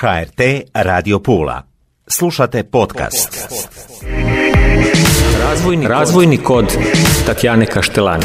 [0.00, 0.40] HRT
[0.74, 1.62] Radio Pula.
[2.06, 3.48] Slušate podcast.
[5.42, 6.64] Razvojni, Razvojni kod
[7.26, 8.24] Tatjane Kaštelani.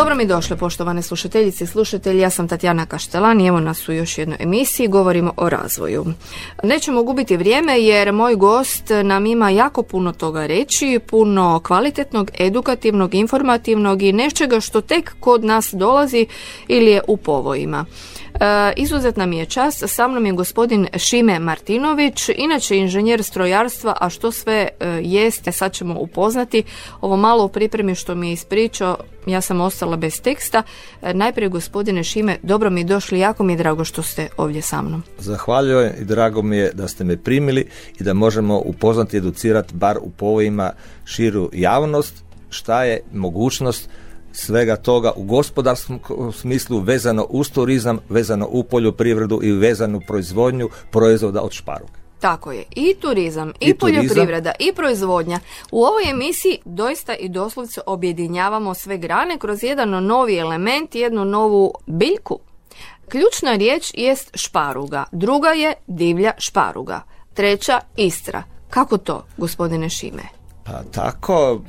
[0.00, 2.20] Dobro mi došle, poštovane slušateljice i slušatelji.
[2.20, 4.88] Ja sam Tatjana Kaštelan i evo nas u još jednoj emisiji.
[4.88, 6.04] Govorimo o razvoju.
[6.62, 13.14] Nećemo gubiti vrijeme jer moj gost nam ima jako puno toga reći, puno kvalitetnog, edukativnog,
[13.14, 16.26] informativnog i nečega što tek kod nas dolazi
[16.68, 17.84] ili je u povojima.
[18.40, 24.10] E, izuzetna mi je čast, sa mnom je gospodin Šime Martinović, inače inženjer strojarstva, a
[24.10, 26.62] što sve e, jeste, sad ćemo upoznati.
[27.00, 30.62] Ovo malo u pripremi što mi je ispričao, ja sam ostala bez teksta.
[31.02, 34.82] E, najprije gospodine Šime, dobro mi došli, jako mi je drago što ste ovdje sa
[34.82, 35.02] mnom.
[35.18, 37.68] Zahvaljujem i drago mi je da ste me primili
[38.00, 40.72] i da možemo upoznati i educirati bar u povojima
[41.04, 42.14] širu javnost
[42.50, 43.88] šta je mogućnost
[44.32, 51.40] svega toga u gospodarskom smislu vezano uz turizam, vezano u poljoprivredu i vezanu proizvodnju proizvoda
[51.40, 51.92] od šparuga.
[52.20, 55.40] Tako je, i turizam, i, poljoprivreda, i proizvodnja.
[55.70, 61.72] U ovoj emisiji doista i doslovce objedinjavamo sve grane kroz jedan novi element, jednu novu
[61.86, 62.38] biljku.
[63.08, 67.02] Ključna riječ jest šparuga, druga je divlja šparuga,
[67.34, 68.42] treća istra.
[68.70, 70.22] Kako to, gospodine Šime?
[70.64, 71.60] Pa tako,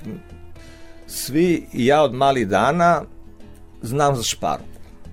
[1.12, 3.02] svi i ja od malih dana
[3.82, 4.64] znam za šparu.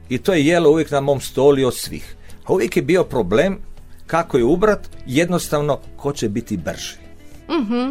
[0.08, 2.16] I to je jelo uvijek na mom stoli od svih.
[2.44, 3.58] A uvijek je bio problem
[4.06, 6.96] kako je ubrat, jednostavno ko će biti brži.
[7.50, 7.90] Mhm.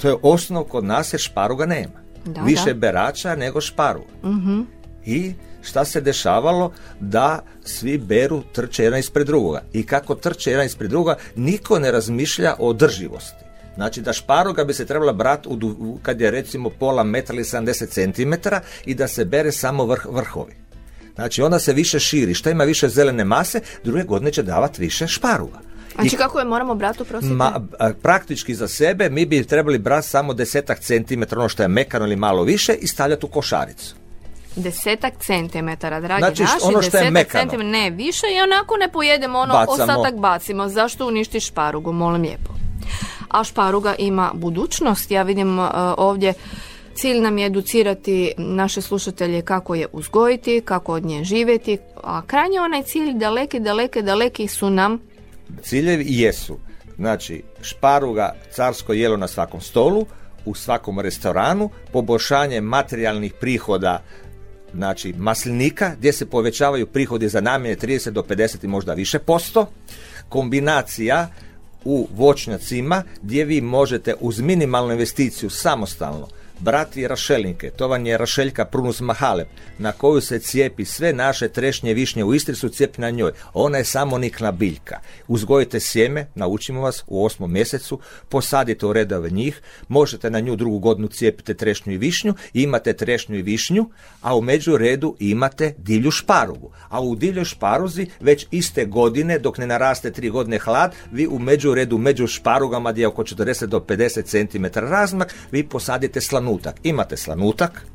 [0.00, 2.04] To je osnov kod nas jer šparuga nema.
[2.24, 2.80] Da, Više da.
[2.80, 4.12] berača nego šparuga.
[4.24, 4.60] Mhm.
[5.06, 6.72] I šta se dešavalo?
[7.00, 9.62] Da svi beru trče jedan ispred drugoga.
[9.72, 13.43] I kako trče jedan ispred drugoga, niko ne razmišlja o održivosti.
[13.74, 17.88] Znači da šparuga bi se trebala brati u, kad je recimo pola metra ili 70
[17.88, 18.32] cm
[18.84, 20.52] i da se bere samo vrh, vrhovi.
[21.14, 22.34] Znači onda se više širi.
[22.34, 25.58] Šta ima više zelene mase, druge godine će davati više šparuga.
[25.94, 27.32] Znači kako je moramo bratu prositi?
[27.32, 27.60] Ma,
[28.02, 32.16] praktički za sebe mi bi trebali brati samo desetak centimetara, ono što je mekano ili
[32.16, 33.94] malo više i stavljati u košaricu.
[34.56, 37.42] Desetak centimetara, dragi Znači, naši, ono što je desetak mekano.
[37.42, 39.72] centimetara, ne više i onako ne pojedemo ono, Bacamo.
[39.72, 40.68] ostatak bacimo.
[40.68, 42.63] Zašto uništi šparugu, molim lijepo.
[43.34, 46.34] A šparuga ima budućnost, ja vidim uh, ovdje
[46.94, 52.60] Cilj nam je educirati naše slušatelje kako je uzgojiti, kako od nje živjeti, a krajnje
[52.60, 55.00] onaj cilj daleki, daleke, daleki su nam
[55.62, 56.58] Ciljevi jesu,
[56.96, 60.06] znači šparuga carsko jelo na svakom stolu,
[60.44, 64.02] u svakom restoranu, poboljšanje materijalnih prihoda
[64.74, 69.66] znači maslinika gdje se povećavaju prihodi za namjene 30 do 50 i možda više posto,
[70.28, 71.28] kombinacija
[71.84, 76.28] u voćnjacima gdje vi možete uz minimalnu investiciju samostalno
[76.60, 79.46] brati rašelinke, to vam je rašeljka prunus mahaleb,
[79.78, 83.32] na koju se cijepi sve naše trešnje višnje u Istri su cijepi na njoj.
[83.54, 84.98] Ona je samo nikna biljka.
[85.28, 90.78] Uzgojite sjeme, naučimo vas, u osmom mjesecu, posadite u redove njih, možete na nju drugu
[90.78, 93.90] godinu cijepite trešnju i višnju, imate trešnju i višnju,
[94.20, 96.72] a u međuredu imate divlju šparugu.
[96.88, 101.38] A u divljoj šparuzi već iste godine, dok ne naraste tri godine hlad, vi u
[101.38, 106.80] međuredu među šparugama gdje je oko 40 do 50 cm razmak, vi posadite slanutak.
[106.82, 107.86] Imate slanutak,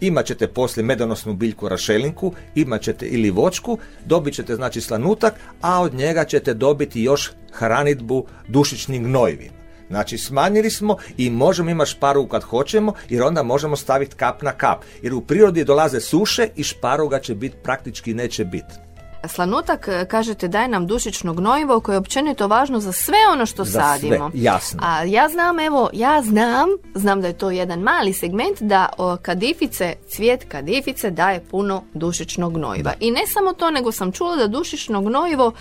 [0.00, 5.82] imat ćete poslije medonosnu biljku rašelinku, imat ćete ili vočku, dobit ćete znači slanutak, a
[5.82, 9.56] od njega ćete dobiti još hranitbu dušičnim gnojivima.
[9.88, 14.52] Znači smanjili smo i možemo imati šparugu kad hoćemo jer onda možemo staviti kap na
[14.52, 14.84] kap.
[15.02, 18.85] Jer u prirodi dolaze suše i šparuga će biti praktički neće biti.
[19.28, 23.64] Slanutak, e, kažete, daje nam dušično gnojivo koje je općenito važno za sve ono što
[23.64, 24.30] Za sve, sadimo.
[24.34, 24.78] jasno.
[24.82, 29.16] A ja znam, evo, ja znam, znam da je to jedan mali segment da o,
[29.16, 32.92] kadifice, cvijet kadifice daje puno dušičnog gnojiva.
[33.00, 35.52] I ne samo to, nego sam čula da dušično gnojivo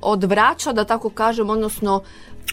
[0.00, 2.02] odvraća, da tako kažem, odnosno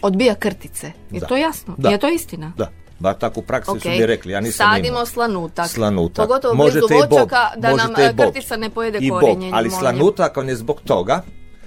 [0.02, 0.92] odbija krtice.
[1.10, 1.26] Je Da.
[1.26, 1.74] to jasno?
[1.78, 1.90] Da.
[1.90, 2.52] Je to istina?
[2.56, 5.06] Da, bar tako u praksi Ok, su mi rekli, ja nisam sadimo imao.
[5.06, 5.68] slanutak.
[5.68, 6.26] Slanutak.
[6.26, 8.26] Pogotovo Možete blizu voćaka da nam e, bob.
[8.26, 9.22] krtica ne pojede I bob,
[9.52, 11.22] ali slanutak on je zbog toga,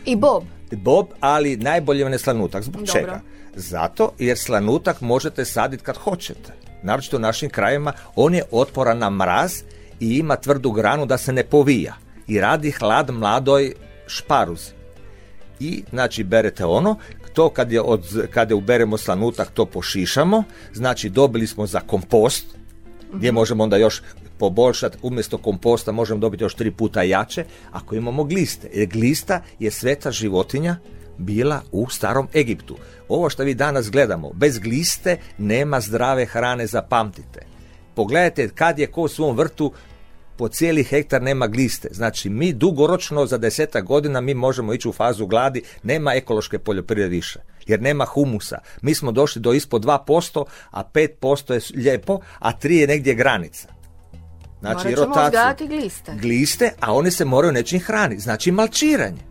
[0.05, 0.43] I bob.
[0.71, 2.63] bob, ali najbolje vam je slanutak.
[2.63, 2.93] Zbog Dobro.
[2.93, 3.21] čega?
[3.55, 6.53] Zato jer slanutak možete saditi kad hoćete.
[6.83, 9.53] Naročito u našim krajevima, on je otporan na mraz
[9.99, 11.93] i ima tvrdu granu da se ne povija.
[12.27, 13.73] I radi hlad mladoj
[14.07, 14.71] šparuzi.
[15.59, 16.95] I znači berete ono,
[17.33, 20.43] to kad je, od, kad je uberemo slanutak to pošišamo,
[20.73, 22.45] znači dobili smo za kompost,
[23.13, 24.01] gdje možemo onda još
[24.37, 28.69] poboljšati, umjesto komposta možemo dobiti još tri puta jače, ako imamo gliste.
[28.73, 30.75] Jer glista je sveta životinja,
[31.17, 32.77] bila u starom Egiptu.
[33.09, 37.45] Ovo što vi danas gledamo, bez gliste nema zdrave hrane, zapamtite.
[37.95, 39.71] Pogledajte kad je ko u svom vrtu
[40.41, 41.87] po cijeli hektar nema gliste.
[41.91, 47.09] Znači mi dugoročno za desetak godina mi možemo ići u fazu gladi, nema ekološke poljoprivrede
[47.09, 47.39] više.
[47.67, 48.57] Jer nema humusa.
[48.81, 53.67] Mi smo došli do ispod 2%, a 5% je lijepo, a 3 je negdje granica.
[54.59, 56.11] Znači Morat ćemo gliste.
[56.21, 58.21] Gliste, a oni se moraju nečim hraniti.
[58.21, 59.21] Znači malčiranje.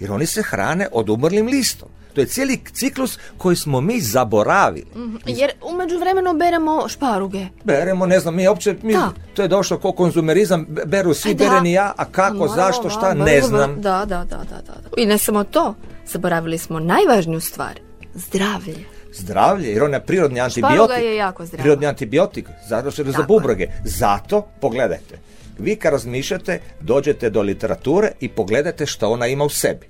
[0.00, 1.88] Jer oni se hrane od umrlim listom.
[2.14, 4.86] To je cijeli ciklus koji smo mi zaboravili.
[4.94, 7.46] Mm, jer umeđu vremenu beremo šparuge.
[7.64, 8.94] Beremo, ne znam, mi opće, mi,
[9.34, 13.40] to je došlo ko konzumerizam, beru svi, beren i ja, a kako, zašto, šta, ne
[13.40, 13.80] znam.
[13.80, 14.72] Da, da, da, da, da.
[14.96, 15.74] I ne samo to,
[16.06, 17.80] zaboravili smo najvažniju stvar,
[18.14, 18.74] zdravlje.
[19.12, 20.98] Zdravlje, jer on je prirodni antibiotik.
[20.98, 23.66] je jako Prirodni antibiotik, zato što je za bubrege.
[23.84, 25.18] Zato, pogledajte,
[25.58, 29.86] vi kad razmišljate, dođete do literature i pogledajte što ona ima u sebi.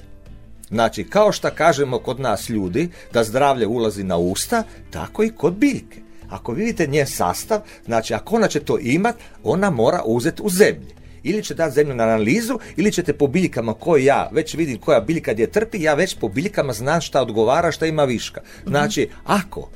[0.73, 5.55] Znači, kao što kažemo kod nas ljudi, da zdravlje ulazi na usta, tako i kod
[5.55, 6.01] biljke.
[6.29, 10.95] Ako vidite njen sastav, znači ako ona će to imat, ona mora uzeti u zemlji.
[11.23, 15.01] Ili će dati zemlju na analizu, ili ćete po biljkama koje ja već vidim koja
[15.01, 18.41] biljka gdje trpi, ja već po biljkama znam šta odgovara, šta ima viška.
[18.67, 19.69] Znači, ako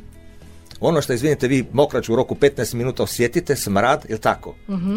[0.81, 4.54] ono što, izvinite, vi mokraću u roku 15 minuta osjetite, smrad, jel tako?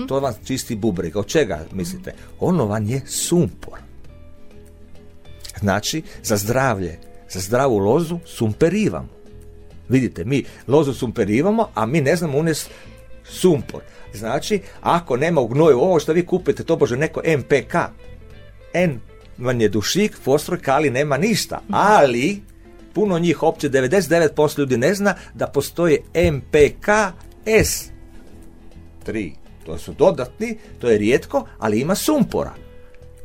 [0.07, 1.15] To vam čisti bubreg.
[1.15, 2.13] Od čega mislite?
[2.39, 3.88] Ono vam je sumpor.
[5.59, 9.09] Znači, za zdravlje, za zdravu lozu sumperivamo.
[9.89, 12.69] Vidite, mi lozu sumperivamo, a mi ne znamo unest
[13.23, 13.81] sumpor.
[14.13, 17.75] Znači, ako nema u gnoju ovo što vi kupite, to bože neko MPK,
[18.73, 18.99] N
[19.37, 21.61] vam je dušik, fosfor, kali nema ništa.
[21.71, 22.41] Ali,
[22.93, 25.97] puno njih, opće 99% ljudi ne zna da postoji
[26.31, 26.87] MPK
[27.45, 29.31] S3.
[29.65, 32.53] To su dodatni, to je rijetko, ali ima sumpora.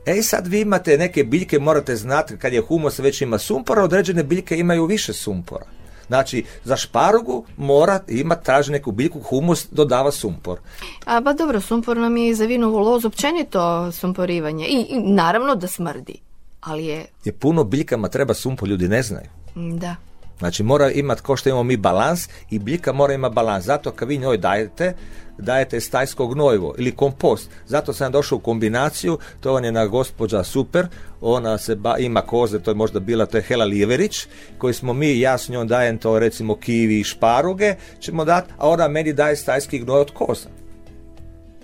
[0.06, 4.22] E sad vi imate neke biljke, morate znati kad je humus već ima sumpora, određene
[4.22, 5.64] biljke imaju više sumpora.
[6.06, 10.58] Znači, za šparugu mora imati, traži neku biljku, humus dodava sumpor.
[11.04, 14.66] A ba dobro, sumpor nam je i za vinovu lozu općenito sumporivanje.
[14.66, 16.18] I, I, naravno da smrdi,
[16.60, 17.06] ali je...
[17.24, 19.28] Je puno biljkama treba sumpor, ljudi ne znaju.
[19.54, 19.96] Da.
[20.38, 23.64] Znači mora imati, ko što imamo mi balans i biljka mora imati balans.
[23.64, 24.94] Zato kad vi njoj dajete,
[25.38, 27.50] dajete stajsko gnojivo ili kompost.
[27.66, 30.86] Zato sam došao u kombinaciju, to vam je na gospođa super,
[31.20, 34.26] ona se ba, ima koze, to je možda bila, to je Hela Lijeverić,
[34.58, 38.68] koji smo mi, ja s njom dajem to recimo kivi i šparuge, ćemo dati, a
[38.68, 40.48] ona meni daje stajski gnoj od koza.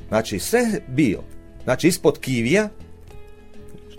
[0.09, 1.21] Znači sve bio.
[1.65, 2.69] Znači ispod kivija,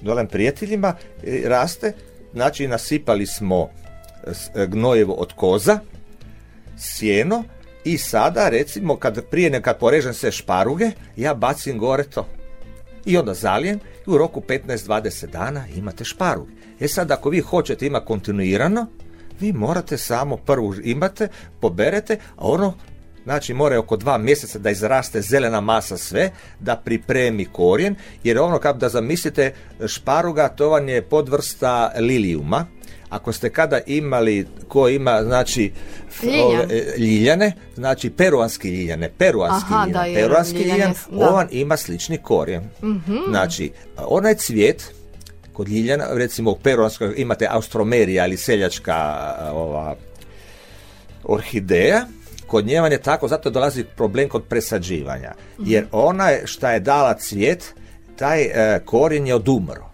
[0.01, 1.93] dolem prijateljima, e, raste,
[2.33, 3.69] znači nasipali smo
[4.67, 5.79] gnojevo od koza,
[6.77, 7.43] sjeno,
[7.83, 12.27] i sada, recimo, kad prije kad porežem sve šparuge, ja bacim gore to.
[13.05, 16.51] I onda zalijem i u roku 15-20 dana imate šparuge.
[16.79, 18.87] E sad, ako vi hoćete imati kontinuirano,
[19.39, 21.27] vi morate samo prvu imate,
[21.61, 22.73] poberete, a ono
[23.23, 28.59] Znači mora oko dva mjeseca da izraste zelena masa sve, da pripremi korijen, jer ono
[28.59, 29.53] kad da zamislite
[29.87, 32.65] šparuga, to vam je podvrsta lilijuma,
[33.11, 35.71] ako ste kada imali, ko ima, znači,
[36.43, 36.67] ove,
[36.97, 42.63] ljiljane, znači peruanski ljiljane, peruanski Aha, ljiljane, peruanski ljiljane, ovan ima slični korijen.
[42.81, 44.93] mm Znači, onaj cvijet,
[45.53, 48.95] kod ljiljana, recimo u peruanskoj imate austromerija ili seljačka
[49.53, 49.95] ova,
[51.23, 52.05] orhideja,
[52.47, 55.33] kod nje je tako, zato dolazi problem kod presađivanja.
[55.59, 55.71] Mhm.
[55.71, 57.73] Jer ona šta je dala cvijet,
[58.15, 59.90] taj e, korijen je odumro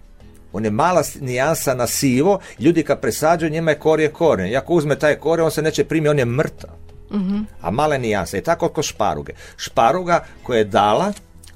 [0.58, 4.52] on je mala nijansa na sivo, ljudi kad presađuju njima je korijen korijen.
[4.52, 6.70] I ako uzme taj korijen, on se neće primiti, on je mrtav.
[7.12, 8.38] mm A male nijanse.
[8.38, 9.34] I tako kod šparuge.
[9.58, 11.14] Šparuga koja je dala,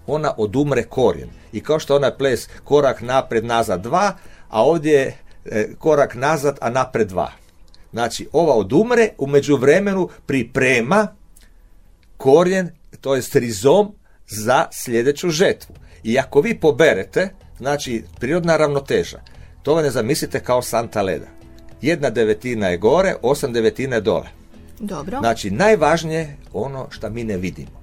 [0.07, 1.29] ona odumre korijen.
[1.51, 4.13] I kao što onaj ples korak napred, nazad dva,
[4.49, 7.31] a ovdje je e, korak nazad, a napred dva.
[7.91, 11.07] Znači, ova odumre, u međuvremenu priprema
[12.17, 12.69] korijen,
[13.01, 13.95] to je rizom
[14.27, 15.75] za sljedeću žetvu.
[16.03, 17.29] I ako vi poberete,
[17.61, 19.19] Znači, prirodna ravnoteža.
[19.63, 21.27] To ne zamislite kao santa leda.
[21.81, 24.27] Jedna devetina je gore, osam devetina je dole.
[24.79, 25.19] Dobro.
[25.19, 27.81] Znači, najvažnije ono što mi ne vidimo.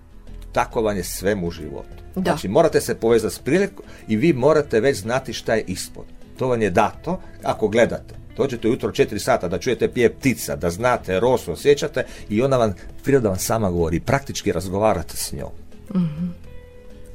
[0.53, 2.03] Tako vam je svemu u životu.
[2.15, 2.23] Da.
[2.23, 6.05] Znači, morate se povezati s prilikom i vi morate već znati šta je ispod.
[6.39, 8.15] To vam je dato ako gledate.
[8.37, 12.75] Dođete ujutro četiri sata da čujete pije ptica, da znate, rosu, osjećate i onda vam
[13.05, 14.01] priroda vam sama govori.
[14.01, 15.51] Praktički razgovarate s njom.
[15.95, 16.48] mm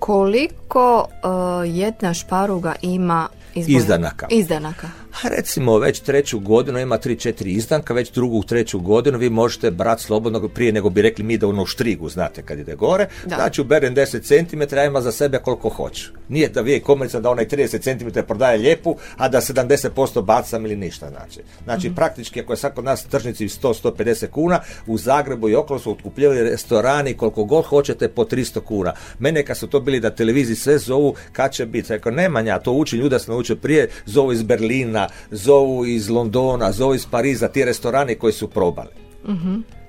[0.06, 1.30] Koliko uh,
[1.76, 4.28] jedna šparuga ima izdanaka?
[4.30, 4.88] Izdanaka.
[5.22, 9.72] A recimo već treću godinu, ima tri, četiri izdanka, već drugu, treću godinu vi možete
[9.72, 13.36] brat slobodno prije nego bi rekli mi da ono štrigu, znate kad ide gore, Da.
[13.36, 16.12] znači uberem 10 cm, ja ima za sebe koliko hoću.
[16.30, 20.76] Nije da vi komercija da onaj 30 cm prodaje lijepu, a da 70% bacam ili
[20.76, 21.40] ništa znači.
[21.64, 25.92] Znači praktički ako je sad kod nas tržnici 100-150 kuna, u Zagrebu i okolo su
[25.92, 28.94] otkupljivali restorani koliko god hoćete po 300 kuna.
[29.20, 31.94] Mene kad su to bili da televiziji sve zovu kad će biti.
[31.94, 36.96] Rekao, Nemanja, to uči ljuda sam naučio prije, zovu iz Berlina, zovu iz Londona, zovu
[36.96, 38.90] iz Pariza, ti restorani koji su probali.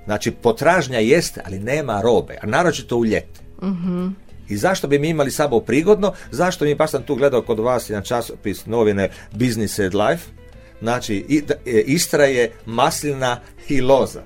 [0.05, 3.39] Znači, potražnja jeste, ali nema robe, a naročito u ljeti.
[4.49, 6.13] I zašto bi mi imali samo prigodno?
[6.31, 10.23] Zašto mi, baš sam tu gledao kod vas jedan časopis novine Business and Life,
[10.81, 14.21] znači e, Istra je maslina i loza.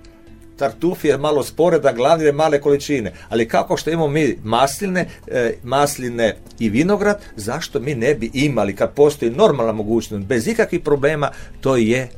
[0.59, 3.13] Tartuf je malo sporeda, glavni je male količine.
[3.29, 8.75] Ali kako što imamo mi masline, e, masline i vinograd, zašto mi ne bi imali,
[8.75, 12.09] kad postoji normalna mogućnost, bez ikakvih problema, to je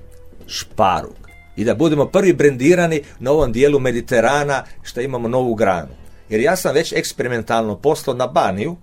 [0.47, 1.21] šparug.
[1.55, 5.91] I da budemo prvi brendirani na ovom dijelu Mediterana što imamo novu granu.
[6.29, 8.75] Jer ja sam već eksperimentalno poslao na Baniju,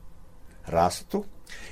[0.66, 1.24] rastu,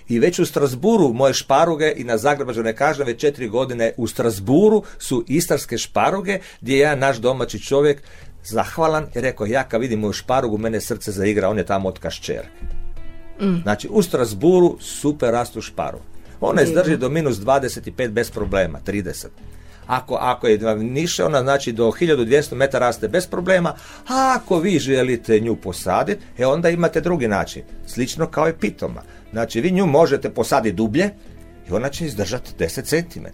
[0.08, 4.06] i već u Strasburu moje šparuge i na Zagrebaču ne kažem već četiri godine u
[4.06, 8.02] Strasburu su istarske šparuge gdje je jedan naš domaći čovjek
[8.44, 11.98] zahvalan i rekao ja kad vidim moju šparugu mene srce zaigra on je tamo od
[11.98, 12.66] kaščerke.
[13.62, 15.98] Znači u Strasburu super rastu šparu.
[16.40, 19.26] Ona izdrži do minus 25 bez problema, 30.
[19.87, 23.75] Ako, ako je vam niše, ona znači do 1200 metara raste bez problema,
[24.09, 27.62] a ako vi želite nju posaditi, e onda imate drugi način.
[27.87, 29.02] Slično kao i pitoma.
[29.33, 31.11] Znači vi nju možete posaditi dublje
[31.69, 33.26] i ona će izdržati 10 cm.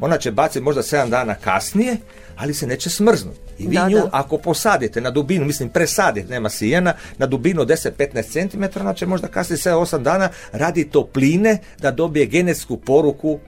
[0.00, 1.96] Ona će baciti možda 7 dana kasnije,
[2.36, 3.38] ali se neće smrznuti.
[3.58, 4.08] I vi Da, nju, da.
[4.12, 9.28] ako posadite na dubinu, mislim presaditi, nema sijena, na dubinu 10-15 cm, ona će možda
[9.28, 13.38] kasnije 7-8 dana radi topline da dobije genetsku poruku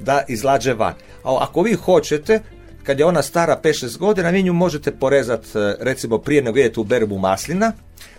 [0.00, 0.94] da izlađe van.
[1.24, 2.40] A ako vi hoćete,
[2.82, 5.48] kad je ona stara 5-6 godina, vi nju možete porezati,
[5.80, 7.72] recimo prije nego idete u berbu maslina,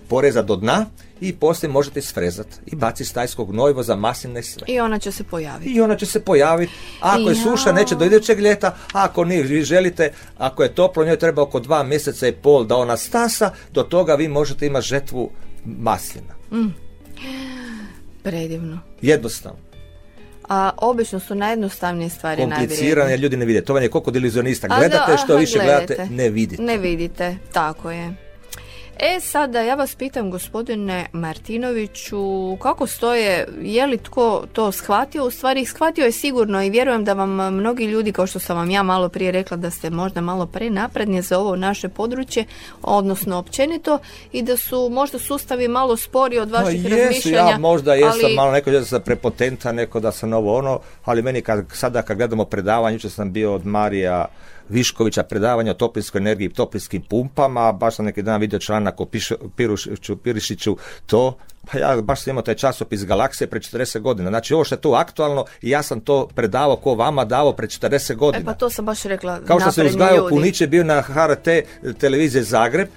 [0.08, 0.86] porezati do dna
[1.22, 4.64] i poslije možete isfrezati i baciti stajsko gnojivo za masline i sve.
[4.68, 5.72] I ona će se pojaviti.
[5.72, 6.74] I ona će se pojaviti.
[7.00, 8.68] Ako je suša, neće do idućeg ljeta.
[8.68, 12.66] A ako nije, vi želite, ako je toplo, njoj treba oko dva mjeseca i pol
[12.66, 15.32] da ona stasa, do toga vi možete imati žetvu
[15.66, 16.34] maslina.
[18.24, 18.80] Predivno.
[19.02, 19.63] Jednostavno.
[20.54, 23.62] A obično su najjednostavnije stvari Komplicirane, jer ljudi ne vide.
[23.62, 24.68] To vam je koliko dilizionista.
[24.70, 25.96] A Gledate da, što više gledate.
[25.96, 26.62] gledate, ne vidite.
[26.64, 28.14] Ne vidite, tako je.
[29.06, 32.18] E sada ja vas pitam gospodine Martinoviću
[32.62, 35.26] kako stoje, je li tko to shvatio?
[35.26, 38.70] U stvari shvatio je sigurno i vjerujem da vam mnogi ljudi kao što sam vam
[38.70, 42.46] ja malo prije rekla da ste možda malo prenapredni za ovo naše područje,
[42.82, 44.00] odnosno općenito
[44.32, 47.50] i da su možda sustavi malo spori od Pa vaših jesu, razmišljanja.
[47.52, 51.22] ja možda jesam ali- malo neko da sam prepotentan, neko da sam ovo ono, ali
[51.22, 54.26] meni kad, sada kad gledamo predavanje, jučer sam bio od Marija
[54.70, 59.08] Viškovića predavanje o toplinskoj energiji i toplinskim pumpama, baš sam neki dan vidio članak o
[59.56, 61.38] Pirušiću, Pirišiću to,
[61.72, 64.30] pa ja baš sam imao taj časopis Galaksije pre 40 godina.
[64.30, 67.68] Znači ovo što je tu aktualno i ja sam to predavao ko vama davo pre
[67.68, 68.42] 40 godina.
[68.42, 69.40] E pa to sam baš rekla.
[69.48, 70.30] Kao što se uzgajao.
[70.30, 71.48] Kunić je bio na HRT
[72.00, 72.88] televizije Zagreb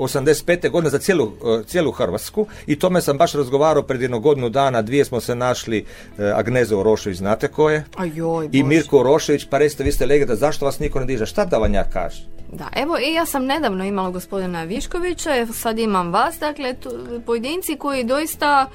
[0.00, 0.70] 85.
[0.70, 4.82] godine za cijelu, eh, cijelu Hrvatsku i tome sam baš razgovarao pred jedno godinu dana,
[4.82, 5.78] dvije smo se našli
[6.18, 7.84] eh, Agneze Orošević, znate ko je?
[7.96, 8.62] A joj, I.
[8.62, 11.26] Mirko Orošević, pa recite, vi ste legenda, zašto vas niko ne diže?
[11.26, 12.24] Šta da vam ja kažem?
[12.52, 16.90] Da, evo i ja sam nedavno imala gospodina Viškovića, sad imam vas, dakle tu,
[17.26, 18.70] pojedinci koji doista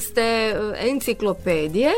[0.00, 0.54] ste e,
[0.90, 1.90] enciklopedije,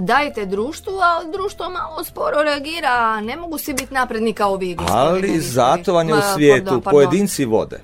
[0.00, 4.74] dajete društvu, a društvo malo sporo reagira, ne mogu svi biti napredni kao vi.
[4.74, 6.90] gospodine Ali zato vam je u svijetu pardon, pardon.
[6.92, 7.80] pojedinci vode.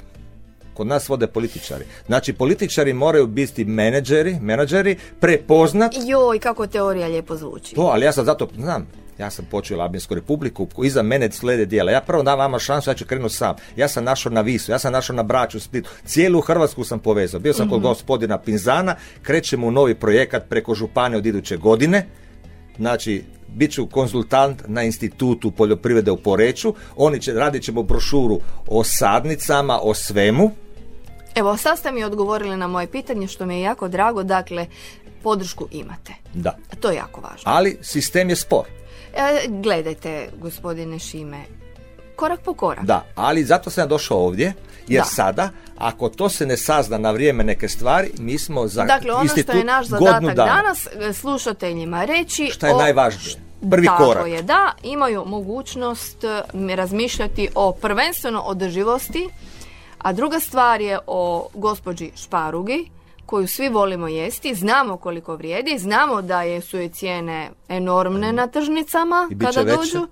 [0.74, 1.84] Kod nas vode političari.
[2.06, 7.74] Znači, političari moraju biti menadžeri, menadžeri, prepoznat Joj, kako teorija lijepo zvuči.
[7.74, 8.86] To, ali ja sam zato, znam,
[9.18, 11.92] ja sam počeo Labinsku republiku, iza mene slede dijela.
[11.92, 13.54] Ja prvo dam vama šansu, ja ću krenuti sam.
[13.76, 15.90] Ja sam našao na Visu, ja sam našao na Braču, Splitu.
[16.04, 17.40] Cijelu Hrvatsku sam povezao.
[17.40, 22.06] Bio sam kod gospodina Pinzana, krećemo u novi projekat preko županije od iduće godine.
[22.76, 26.74] Znači, bit ću konzultant na institutu poljoprivrede u Poreću.
[26.96, 30.50] Oni će, radit ćemo brošuru o sadnicama, o svemu.
[31.34, 34.66] Evo, sad ste mi odgovorili na moje pitanje, što mi je jako drago, dakle,
[35.22, 36.12] podršku imate.
[36.34, 36.56] Da.
[36.80, 37.42] To je jako važno.
[37.44, 38.64] Ali sistem je spor.
[39.16, 41.40] E, gledajte, gospodine Šime,
[42.16, 42.84] korak po korak.
[42.84, 44.52] Da, ali zato sam ja došao ovdje,
[44.88, 45.04] jer Da.
[45.06, 49.28] sada, ako to se ne sazna na vrijeme neke stvari, mi smo za Dakle, ono
[49.28, 50.54] što je naš zadatak dana.
[50.54, 52.46] danas, e, slušateljima reći...
[52.46, 53.36] Šta je o- najvažnije?
[53.70, 54.28] Prvi Tako korak.
[54.28, 56.42] je, da, imaju mogućnost e,
[56.76, 59.28] razmišljati o prvenstveno održivosti,
[59.98, 62.90] a druga stvar je o gospođi Šparugi,
[63.26, 68.46] koju svi volimo jesti, znamo koliko vrijedi, znamo da je, su je cijene enormne na
[68.46, 69.76] tržnicama I će kada veće.
[69.76, 70.06] dođu.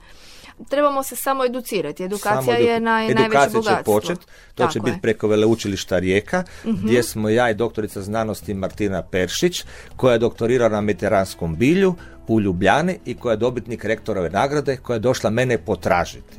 [0.68, 2.04] Trebamo se samo educirati.
[2.04, 3.94] Edukacija Samo edu- je naj, najveće Edukacija će bogatstvo.
[3.94, 4.26] počet, to
[4.62, 4.92] će Tako biti je.
[4.92, 5.00] Mhm.
[5.00, 9.64] preko veleučilišta Rijeka, gdje smo ja i doktorica znanosti Martina Peršić,
[9.97, 11.94] koja je doktorirala na mediteranskom bilju
[12.28, 16.37] u Ljubljani i koja je dobitnik rektorove nagrade, koja je došla mene potražiti.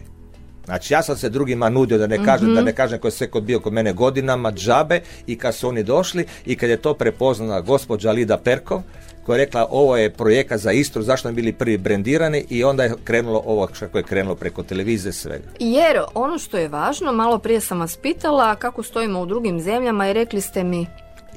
[0.65, 2.65] Znači ja sam se drugima nudio da ne kažem, da Mhm.
[2.65, 5.83] ne kažem ko je sve kod bio kod mene godinama, džabe i kad su oni
[5.83, 8.81] došli i kad je to prepoznala gospođa Lida Perkov,
[9.25, 12.83] koja je rekla ovo je projekat za Istru, zašto ne bili prvi brendirani i onda
[12.83, 15.49] je krenulo ovo kako je krenulo preko televizije svega.
[15.59, 20.09] Jer ono što je važno, malo prije sam vas pitala kako stojimo u drugim zemljama
[20.09, 20.87] i rekli ste mi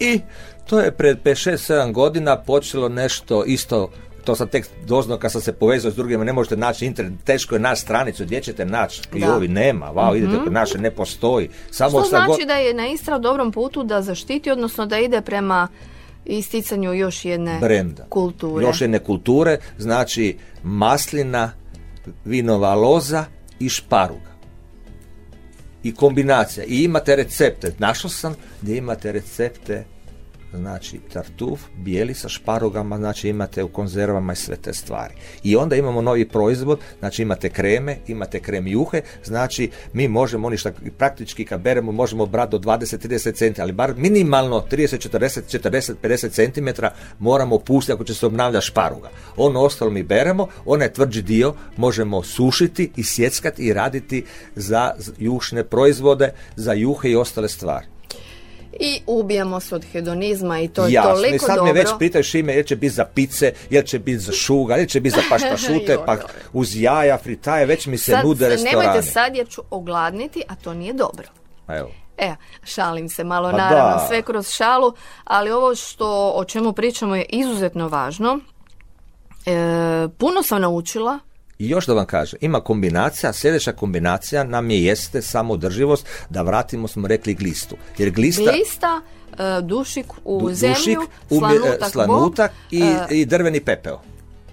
[0.00, 0.20] I
[0.66, 3.90] to je pred 5-6-7 godina počelo nešto isto
[4.28, 7.54] to sam tek doznao kad sam se povezao s drugima, ne možete naći internet, teško
[7.54, 9.02] je naći stranicu, gdje ćete naći?
[9.14, 11.48] I ovi nema, wow, idete kod naše, ne postoji.
[11.70, 14.98] Samo Što znači go- da je na Istra u dobrom putu da zaštiti, odnosno da
[14.98, 15.68] ide prema
[16.24, 18.06] isticanju još jedne brenda.
[18.08, 18.66] kulture.
[18.66, 21.52] Još jedne kulture, znači maslina,
[22.24, 23.24] vinova loza
[23.60, 24.28] i šparuga.
[25.82, 26.64] I kombinacija.
[26.64, 27.72] I imate recepte.
[27.78, 29.84] Našao sam gdje imate recepte
[30.52, 35.14] znači tartuf, bijeli sa šparugama, znači imate u konzervama i sve te stvari.
[35.42, 40.56] I onda imamo novi proizvod, znači imate kreme, imate krem juhe, znači mi možemo, oni
[40.56, 45.94] šta praktički kad beremo, možemo brati do 20-30 cm, ali bar minimalno 30, 40, 40,
[46.02, 46.82] 50 cm
[47.18, 49.10] moramo pustiti ako će se obnavljati šparuga.
[49.36, 54.24] Ono ostalo mi beremo, onaj tvrđi dio možemo sušiti i sjeckati i raditi
[54.56, 57.97] za jušne proizvode, za juhe i ostale stvari.
[58.78, 61.64] I ubijamo se od hedonizma i to je Jasno, toliko i sad dobro.
[61.64, 64.86] me već pitaš ime, jel će biti za pice, jel će biti za šuga, jel
[64.86, 66.16] će biti za pašpašute, Joj, pa
[66.52, 68.86] uz jaja, fritaje, već mi se Sad, nude restorani.
[68.86, 71.26] nemojte sad jer ću ogladniti, a to nije dobro.
[71.68, 71.90] Evo.
[72.18, 74.06] E, šalim se malo, Pa naravno, da.
[74.08, 74.92] sve kroz šalu,
[75.24, 78.38] ali ovo što, o čemu pričamo je izuzetno važno.
[79.46, 81.18] E, puno sam naučila,
[81.58, 86.88] I još da vam kažem, ima kombinacija, sljedeća kombinacija nam je jeste samodrživost, da vratimo
[86.88, 87.76] smo rekli glistu.
[87.98, 89.00] Jer glista, glista,
[89.38, 90.98] e, dušik u du- zemlju, dušik,
[91.28, 94.00] slanutak, e, slanutak bob, i, e, i drveni pepeo.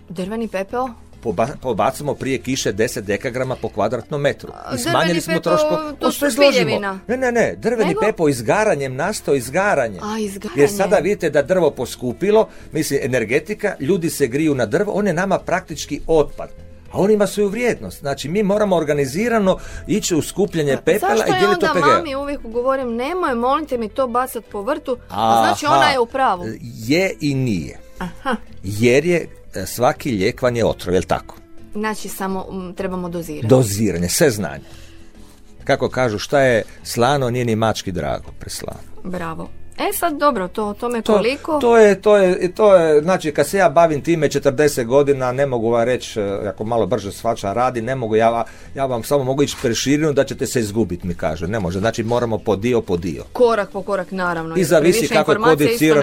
[0.09, 0.89] drveni pepeo.
[1.21, 4.51] Poba, pobacimo prije kiše 10 dekagrama po kvadratnom metru.
[4.75, 5.93] I smanjili smo troško.
[5.99, 6.99] to O, su sve izložimo.
[7.07, 8.01] Ne, ne, ne, drveni Nego?
[8.01, 9.99] pepo izgaranjem nastao izgaranje.
[10.03, 10.61] A, izgaranje.
[10.61, 15.13] Jer sada vidite da drvo poskupilo, mislim energetika, ljudi se griju na drvo, on je
[15.13, 16.64] nama praktički otpad.
[16.95, 17.99] A on ima svoju vrijednost.
[17.99, 21.87] Znači, mi moramo organizirano ići u skupljanje pepela Zašto i ja dijeliti onda OPG.
[21.87, 26.05] mami uvijek govorim nemoj, molite mi to bacat po vrtu, a znači ona je u
[26.05, 26.45] pravu.
[26.61, 27.79] Je i nije.
[28.63, 31.35] Jer je e, svaki lijek vam je otrov, jel tako?
[31.73, 33.47] Znači samo mm, trebamo dozirati.
[33.47, 34.63] Doziranje, sve znanje.
[35.63, 38.79] Kako kažu, šta je slano, nije ni mački drago, preslano.
[39.03, 39.49] Bravo.
[39.77, 41.59] E sad dobro, to o tome To, koliko...
[41.59, 45.45] to je, to je, to je, znači kad se ja bavim time 40 godina, ne
[45.45, 48.43] mogu vam reći, e, ako malo brže svača radi, ne mogu, ja,
[48.75, 52.03] ja vam samo mogu ići preširinu da ćete se izgubiti, mi kaže, ne može, znači
[52.03, 53.23] moramo po dio po dio.
[53.33, 54.55] Korak po korak, naravno.
[54.55, 55.33] I zavisi kako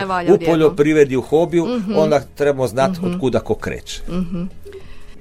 [0.06, 1.96] valja u poljoprivredi, u hobiju, Mhm.
[1.96, 4.00] onda trebamo znati od kuda ko kreće.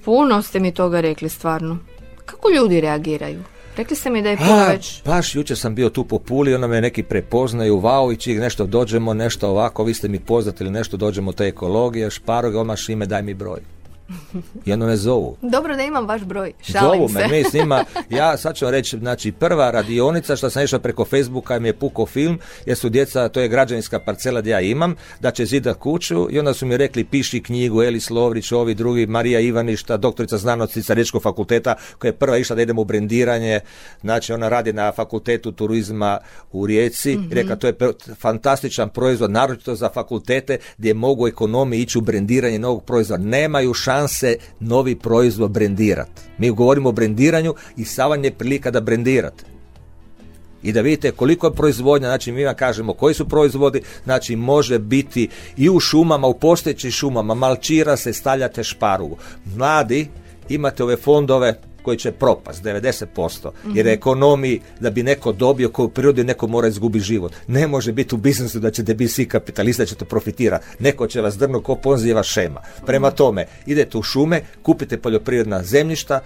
[0.05, 1.77] Puno ste mi toga rekli, stvarno.
[2.25, 3.39] Kako ljudi reagiraju?
[3.77, 5.03] Rekli ste mi da je puno A, već...
[5.05, 8.65] baš jučer sam bio tu po Puli, onda me neki prepoznaju, vau, i čik nešto
[8.65, 13.05] dođemo, nešto ovako, vi ste mi poznati ili nešto, dođemo te ekologije, šparoge, odmah ime,
[13.05, 13.59] daj mi broj.
[14.73, 15.37] Onda me zovu.
[15.41, 17.13] Dobro da imam vaš broj, šalim Zovu se.
[17.13, 20.79] me, mi s njima, ja sad ću vam reći, znači prva radionica što sam išao
[20.79, 24.61] preko Facebooka mi je puko film, jer su djeca, to je građevinska parcela gdje ja
[24.61, 28.73] imam, da će zidat kuću i onda su mi rekli piši knjigu, Elis Lovrić, ovi
[28.73, 32.85] drugi, Marija Ivaništa, doktorica znanosti sa Riječkog fakulteta, koja je prva išla da idemo u
[32.85, 33.59] brendiranje,
[34.01, 36.19] znači ona radi na fakultetu turizma
[36.51, 37.75] u Rijeci, i rekla to je
[38.19, 43.23] fantastičan proizvod, naročito za fakultete gdje mogu ekonomiji ići u brendiranje novog proizvoda.
[43.23, 44.00] Nemaju šanse
[44.59, 46.21] novi proizvod brendirati.
[46.37, 49.43] Mi govorimo o brendiranju i savan je prilika da brendirate.
[50.63, 54.79] I da vidite koliko je proizvodnja, znači mi vam kažemo koji su proizvodi, znači može
[54.79, 59.17] biti i u šumama, u postojećim šumama, malčira se, stavljate šparugu.
[59.55, 60.07] Mladi,
[60.49, 65.89] imate ove fondove koji će propast, 90%, jer ekonomiji da bi neko dobio koji u
[65.89, 67.33] prirodi neko mora izgubiti život.
[67.47, 70.65] Ne može biti u biznisu da ćete biti svi kapitalisti, da ćete profitirati.
[70.79, 72.61] Neko će vas drno ko ponzijeva šema.
[72.85, 76.19] Prema tome, idete u šume, kupite poljoprivredna zemljišta,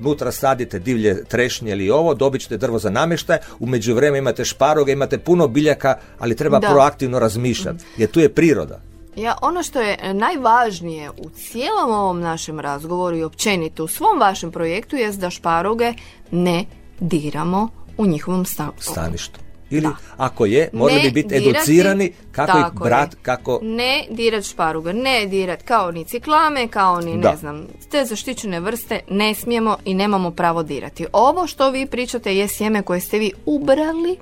[0.00, 4.92] unutra sadite divlje trešnje ili ovo, dobit ćete drvo za namještaj, u međuvremenu imate šparoge,
[4.92, 6.68] imate puno biljaka, ali treba Da.
[6.68, 8.89] proaktivno razmišljati, jer tu je priroda.
[9.16, 14.20] Ja, ono što je e, najvažnije u cijelom ovom našem razgovoru i općenito u svom
[14.20, 15.92] vašem projektu jest da šparoge
[16.30, 16.64] ne
[17.00, 17.68] diramo
[17.98, 18.72] u njihovom stavu.
[18.78, 19.40] Staništu.
[19.70, 19.94] Ili Da.
[20.16, 23.58] ako je, morali bi biti dirati- educirani kako ih brat, kako...
[23.62, 27.30] Ne dirat šparuga, ne dirat kao ni ciklame, kao ni Da.
[27.30, 31.06] ne znam, te zaštićene vrste ne smijemo i nemamo pravo dirati.
[31.12, 34.16] Ovo što vi pričate je sjeme koje ste vi ubrali,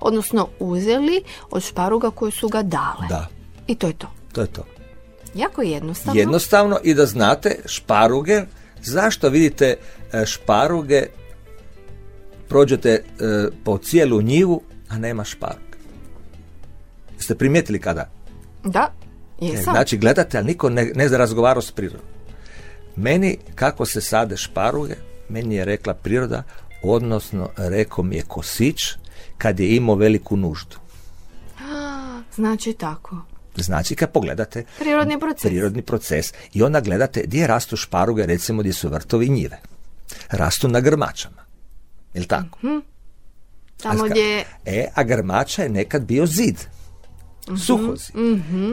[0.00, 3.06] odnosno uzeli od šparuga koje su ga dale.
[3.08, 3.26] Da,
[3.68, 4.08] I to je to.
[4.32, 4.64] to je to.
[5.34, 6.20] Jako jednostavno.
[6.20, 8.42] Jednostavno i da znate šparuge,
[8.82, 9.76] zašto vidite
[10.12, 11.06] e, šparuge,
[12.48, 13.02] prođete e,
[13.64, 15.78] po cijelu njivu, a nema šparuge.
[17.18, 18.10] Ste primijetili kada?
[18.64, 18.92] Da,
[19.40, 19.74] E, jesam.
[19.74, 22.06] Znači gledate, ali niko ne, ne razgovara s prirodom.
[22.96, 24.94] Meni, kako se sade šparuge,
[25.28, 26.42] meni je rekla priroda,
[26.82, 28.82] odnosno rekao mi je kosić,
[29.38, 30.76] kad je imao veliku nuždu.
[32.34, 33.16] Znači tako.
[33.58, 35.42] Znači kad pogledate Prirodni proces.
[35.42, 39.58] prirodni proces i onda gledate gdje rastu šparuge, recimo gdje su vrtovi i njive.
[40.30, 41.44] Rastu na grmačama.
[42.14, 42.58] Jel tako?
[43.76, 46.56] Tamo A ska- gdje E, a grmača je nekad bio zid.
[47.58, 48.14] Suhozid.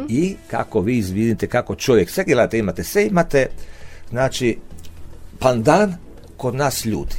[0.10, 3.48] I kako vi vidite kako čovjek, sve gledate, imate sve, imate,
[4.10, 4.58] znači,
[5.40, 5.96] pandan
[6.38, 7.16] kod nas ljudi.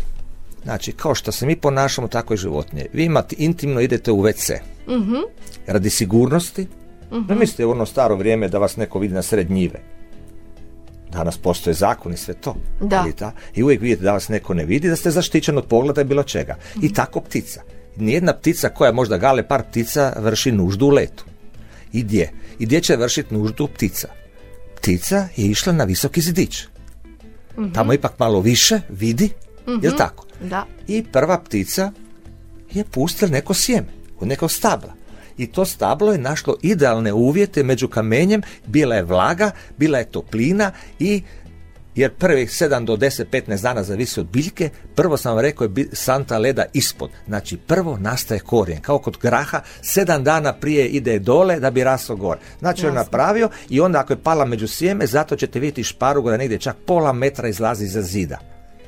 [0.63, 2.87] Znači, kao što se mi ponašamo, tako i životinje.
[2.93, 4.59] Vi imate intimno, idete u WC.
[5.67, 6.67] Radi sigurnosti.
[7.11, 9.81] Mislite u ono staro vrijeme da vas neko vidi na sred njive.
[11.13, 12.57] Danas postoje zakon i sve to.
[12.81, 13.01] Da.
[13.01, 16.01] Ali ta- I uvijek vidite da vas neko ne vidi, da ste zaštićeni od pogleda
[16.01, 16.57] i bilo čega.
[16.83, 17.63] I tako ptica.
[17.97, 21.25] Nijedna ptica koja možda gale par ptica vrši nuždu u letu.
[21.93, 22.31] I gdje?
[22.59, 24.09] I gdje će vršiti nuždu ptica?
[24.77, 26.63] Ptica je išla na visoki zidić.
[27.75, 29.31] Tamo ipak malo više vidi,
[29.83, 30.27] jel tako?
[30.41, 30.67] Da.
[30.89, 31.93] I prva ptica
[32.73, 33.87] je pustila neko sjeme
[34.21, 34.93] od nekog stabla.
[35.39, 40.73] I to stablo je našlo idealne uvjete među kamenjem, bila je vlaga, bila je toplina
[40.99, 41.23] i
[41.97, 45.89] jer prvih 7 do 10, 15 dana zavisi od biljke, prvo sam vam rekao je
[45.93, 47.11] santa leda ispod.
[47.27, 52.17] Znači prvo nastaje korijen, kao kod graha, 7 dana prije ide dole da bi raslo
[52.17, 52.41] gore.
[52.59, 56.31] Znači on je napravio i onda ako je pala među sjeme, zato ćete vidjeti šparugu
[56.31, 58.39] da negdje čak pola metra izlazi iza zida.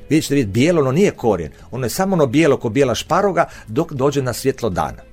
[0.09, 1.53] Vidjet ćete vidjeti bijelo, ono nije korijen.
[1.71, 5.08] Ono je samo ono bijelo ko bijela šparuga dok dođe na svjetlo dana.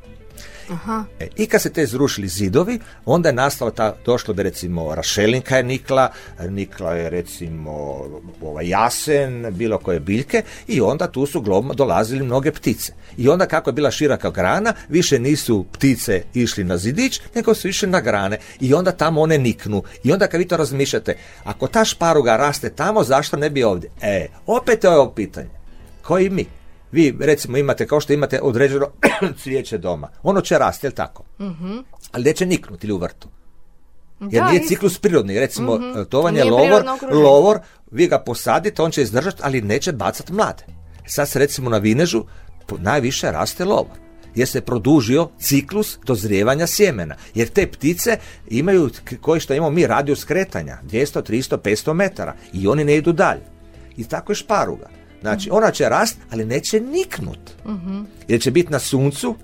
[0.69, 1.03] Aha.
[1.19, 5.57] E, I kad se te zrušili zidovi, onda je nastalo ta, došlo da recimo rašelinka
[5.57, 6.09] je nikla,
[6.49, 7.71] nikla je recimo
[8.41, 12.93] ovaj jasen, bilo koje biljke i onda tu su globno dolazili mnoge ptice.
[13.17, 17.67] I onda kako je bila široka grana, više nisu ptice išli na zidić, nego su
[17.67, 19.83] išli na grane i onda tamo one niknu.
[20.03, 23.89] I onda kad vi to razmišljate, ako ta šparuga raste tamo, zašto ne bi ovdje?
[24.01, 25.49] E, opet je ovo pitanje.
[26.01, 26.45] Koji mi?
[26.95, 28.87] Vi recimo imate, kao što imate određeno
[29.41, 30.09] cvijeće doma.
[30.23, 31.23] Ono će rasti, jel tako?
[32.11, 33.27] Ali neće niknuti ili u vrtu.
[34.19, 34.67] Jer Da, nije isto.
[34.67, 35.39] ciklus prirodni.
[35.39, 35.79] Recimo,
[36.09, 37.59] to vam je lovor, lovor,
[37.91, 40.63] vi ga posadite, on će izdržati, ali neće bacati mlade.
[41.07, 42.23] Sad se recimo na vinežu
[42.77, 43.97] najviše raste lovor.
[44.35, 47.15] Jer se produžio ciklus dozrijevanja sjemena.
[47.33, 48.89] Jer te ptice imaju,
[49.21, 52.35] koji što imamo mi, radijus kretanja, 200, 300, 500 metara.
[52.53, 53.43] I oni ne idu dalje.
[53.97, 54.89] I tako je šparuga.
[55.25, 57.39] Znači, ona će rast, ali neće niknut.
[58.27, 59.35] Jer će biti na suncu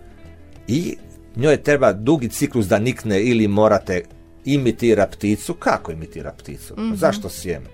[0.67, 0.97] i
[1.35, 4.03] njoj treba dugi ciklus da nikne ili morate
[4.45, 5.53] imitira pticu.
[5.53, 6.75] Kako imitira pticu?
[6.95, 7.65] Zašto sjeme?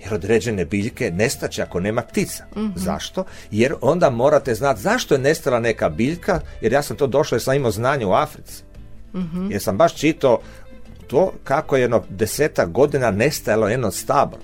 [0.00, 2.44] Jer određene biljke nestaće ako nema ptica.
[2.76, 3.24] Zašto?
[3.50, 7.42] Jer onda morate znati zašto je nestala neka biljka, jer ja sam to došao jer
[7.42, 8.62] sam imao znanje u Africi.
[9.50, 10.40] Jer sam baš čitao
[11.06, 14.38] to kako je jedno desetak godina nestajalo jedno stablo.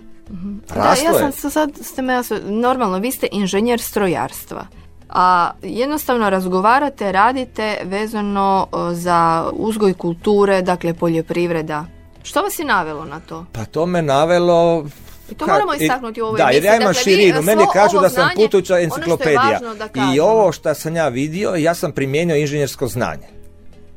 [0.75, 4.67] Da, ja sam sa- sad ste me normalno, vi ste inženjer strojarstva.
[5.09, 11.85] A jednostavno razgovarate, radite vezano za uzgoj kulture, dakle poljoprivreda.
[12.23, 13.47] Što vas je navelo na to?
[13.53, 14.87] Pa to me navelo...
[15.31, 17.43] I to moramo istaknuti u ovoj Da, jer ja imam Dakle, širinu.
[17.43, 19.61] Meni kažu da sam putuća ono enciklopedija.
[20.15, 23.27] I ovo što sam ja vidio, ja sam primijenio inženjersko znanje.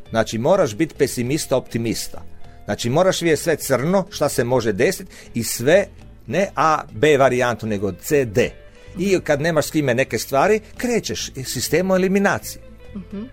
[0.10, 2.22] Znači, moraš biti pesimista, optimista.
[2.66, 5.86] Znači, moraš vidjeti sve crno, šta se može desiti i sve,
[6.30, 8.52] ne A, B varijantu, nego C, D.
[8.98, 12.62] I kad nemaš s kime neke stvari, krećeš sistemom eliminacije.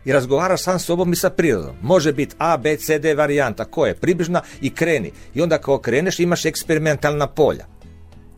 [0.04, 1.76] I razgovaraš sam s sobom i sa prirodom.
[1.82, 3.64] Može biti A, B, C, D varijanta.
[3.64, 3.94] Ko je?
[3.94, 5.12] Približna i kreni.
[5.34, 7.66] I onda kao kreneš imaš eksperimentalna polja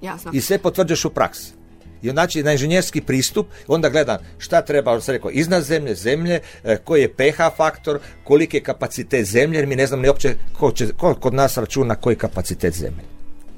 [0.03, 0.31] Jasno.
[0.35, 1.53] i sve potvrđuješ u praksi.
[2.03, 6.77] I znači na inženjerski pristup, onda gledam šta treba, sam rekao, iznad zemlje, zemlje, e,
[6.77, 10.73] koji je pH faktor, koliki je kapacitet zemlje, jer mi ne znam ni uopće ko,
[10.73, 13.05] će, ko kod nas računa koji je kapacitet zemlje.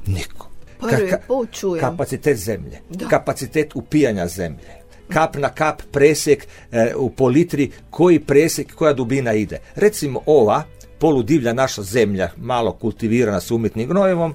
[0.06, 0.49] Niko.
[0.80, 1.80] Prvi Ka- put čujem.
[1.80, 3.08] Kapacitet zemlje, Da.
[3.08, 4.68] kapacitet upijanja zemlje,
[5.08, 9.58] kap na kap presjek e, u po litri, koji presjek, koja dubina ide.
[9.74, 10.62] Recimo ova
[10.98, 14.34] poludivlja naša zemlja, malo kultivirana s umjetnim gnojevom,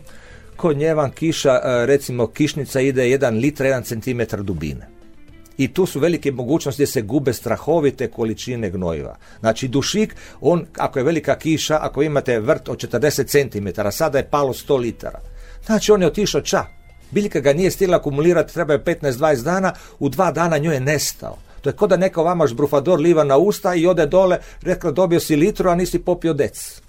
[0.56, 4.88] kod nje vam kiša, e, recimo kišnica ide 1 litra, 1 centimetar dubine.
[5.58, 9.18] I tu su velike mogućnosti gdje se gube strahovite količine gnojiva.
[9.40, 14.30] Znači dušik, on, ako je velika kiša, ako imate vrt od 40 cm, sada je
[14.30, 15.20] palo 100 litara.
[15.66, 16.66] Znači on je otišao ča.
[17.12, 21.38] Biljka ga nije stila akumulirati, treba je 15-20 dana, u dva dana njoj je nestao.
[21.62, 25.20] To je kao da neko vama žbrufador liva na usta i ode dole, rekla dobio
[25.20, 26.82] si litru, a nisi popio dec.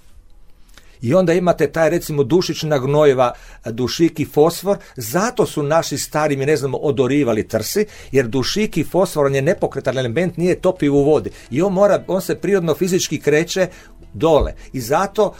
[1.01, 3.33] I onda imate taj recimo dušična gnojeva,
[3.65, 8.83] dušik i fosfor, zato su naši stari, mi ne znamo, odorivali trsi, jer dušik i
[8.83, 11.31] fosfor, on je nepokretan element, nije topiv u vodi.
[11.51, 13.67] I on, mora, on se prirodno fizički kreće
[14.13, 14.53] dole.
[14.73, 15.33] I zato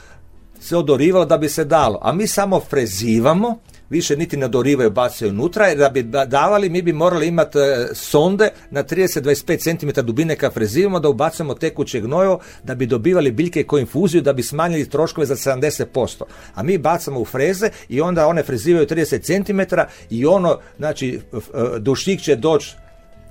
[0.59, 1.99] se odorivalo da bi se dalo.
[2.01, 6.81] A mi samo frezivamo, više niti ne dorivaju, bacaju unutra, jer da bi davali mi
[6.81, 12.39] bi morali imati e, sonde na 30-25 cm dubine kad frezivamo da ubacujemo tekuće gnojo
[12.63, 16.23] da bi dobivali biljke koje infuziju da bi smanjili troškove za 70%.
[16.53, 19.75] A mi bacamo u freze i onda one frezivaju 30 cm
[20.09, 22.75] i ono, znači, e, dušik će doći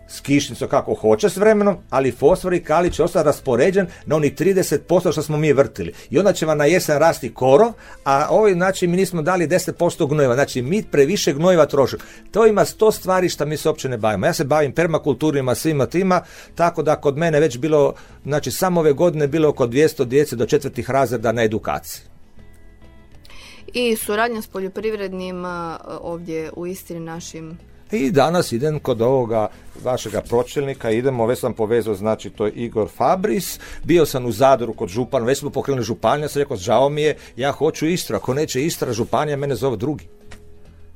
[0.08, 4.34] s kišnicom kako hoće s vremenom, ali fosfor i kali će ostati raspoređen na onih
[4.34, 5.92] 30% što smo mi vrtili.
[6.10, 7.72] I onda će vam na jesen rasti korov,
[8.04, 10.34] a ovi, znači, mi nismo dali 10% gnojeva.
[10.34, 12.02] Znači, mi previše gnojeva trošimo.
[12.30, 14.26] To ima sto stvari što mi se uopće ne bavimo.
[14.26, 16.22] Ja se bavim permakulturima, svima tima,
[16.54, 20.46] tako da kod mene već bilo, znači, samo ove godine bilo oko 200 djece do
[20.46, 22.02] četvrtih razreda na edukaciji.
[23.72, 27.58] I suradnja s poljoprivrednima ovdje u Istri našim
[27.90, 29.48] i danas idem kod ovoga
[29.84, 34.72] vašega pročelnika, idemo, već sam povezao, znači to je Igor Fabris, bio sam u Zadru
[34.72, 38.34] kod župana, već smo pokrenuli županija, sam rekao, žao mi je, ja hoću Istru, ako
[38.34, 40.08] neće Istra, županija, mene zove drugi.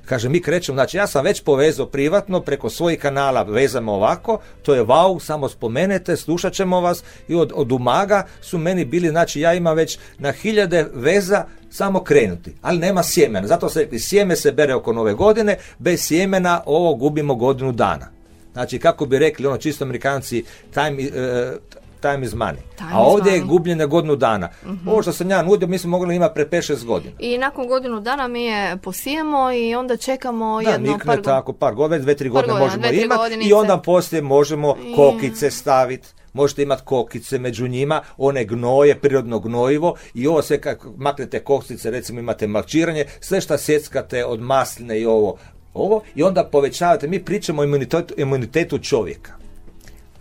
[0.04, 4.74] Kaže, mi krećemo, znači ja sam već povezao privatno, preko svojih kanala vezamo ovako, to
[4.74, 9.40] je wow, samo spomenete, slušat ćemo vas i od, od umaga su meni bili, znači
[9.40, 13.46] ja imam već na hiljade veza samo krenuti, ali nema sjemena.
[13.46, 18.06] Zato se rekli, sjeme se bere oko nove godine, bez sjemena ovo gubimo godinu dana.
[18.52, 21.58] Znači, kako bi rekli, ono čisto amerikanci, time, uh,
[22.00, 22.60] time is money.
[22.92, 24.48] A ovdje je gubljenje godinu dana.
[24.64, 27.12] uh Ovo što sam ja nudio, mi smo mogli imati pre 5-6 godina.
[27.18, 31.74] I nakon godinu dana mi je posijemo i onda čekamo da, jedno par tako, par
[31.74, 37.38] godina, dve, tri godine možemo imati i onda poslije možemo kokice staviti možete imati kokice
[37.38, 43.04] među njima, one gnoje, prirodno gnojivo i ovo sve kad maknete kokice, recimo imate malčiranje,
[43.20, 45.38] sve što sjeckate od masline i ovo,
[45.74, 49.39] ovo i onda povećavate, mi pričamo o imunitetu, imunitetu čovjeka.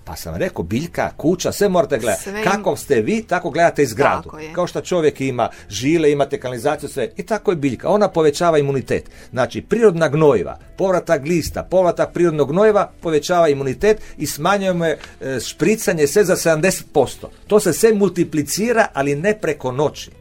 [0.09, 2.23] Pa sam rekao, biljka, kuća, sve morate gledati.
[2.23, 2.43] Sve...
[2.43, 4.31] Kako ste vi, tako gledate i zgradu.
[4.55, 7.09] Kao što čovjek ima žile, imate kanalizaciju, sve.
[7.17, 7.89] I tako je biljka.
[7.89, 9.09] Ona povećava imunitet.
[9.31, 16.07] Znači, prirodna gnojiva, povratak lista, povratak prirodnog gnojiva povećava imunitet i smanjujemo je e, špricanje
[16.07, 17.25] sve za 70%.
[17.47, 20.11] To se sve multiplicira, ali ne preko noći.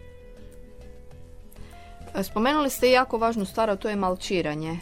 [2.22, 4.78] Spomenuli ste jako važnu stvar, a to je malčiranje.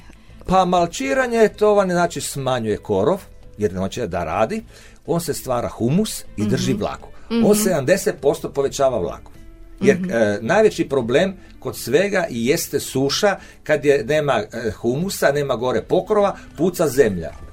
[0.46, 3.22] Pa malčiranje to vam znači smanjuje korov,
[3.58, 4.62] jer neće da radi,
[5.06, 7.08] on se stvara humus i drži mm vlagu.
[7.30, 8.12] On 70%
[8.44, 8.52] mhm.
[8.54, 9.30] povećava vlagu.
[9.80, 10.10] Jer mhm.
[10.10, 16.36] e, najveći problem kod svega jeste suša kad je nema e, humusa, nema gore pokrova,
[16.56, 17.45] puca zemlja.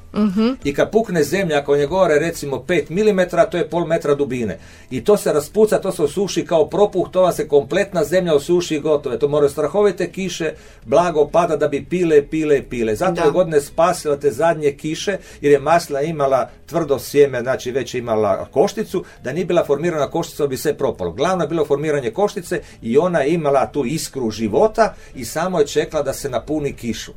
[0.64, 4.58] I kad pukne zemlja, ako je gore recimo 5 mm, to je pol metra dubine.
[4.92, 8.76] I to se raspuca, to se osuši kao propuh, to vam se kompletna zemlja osuši
[8.76, 9.20] i gotove.
[9.20, 10.54] To moraju strahovite kiše,
[10.86, 12.96] blago pada da bi pile, pile, pile.
[12.96, 17.94] Zato je godine spasila te zadnje kiše, jer je masla imala tvrdo sjeme, znači već
[17.94, 21.12] imala košticu, da nije bila formirana koštica bi sve propalo.
[21.12, 25.68] Glavno je bilo formiranje koštice i ona je imala tu iskru života i samo je
[25.68, 27.12] čekala da se napuni kišu.